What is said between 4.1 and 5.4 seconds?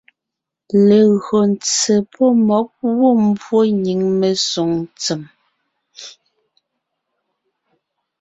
mesoŋ ntsèm,